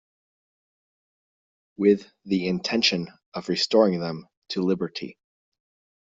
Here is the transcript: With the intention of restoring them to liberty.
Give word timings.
With 1.77 2.11
the 2.25 2.47
intention 2.47 3.07
of 3.35 3.49
restoring 3.49 3.99
them 3.99 4.27
to 4.49 4.63
liberty. 4.63 5.19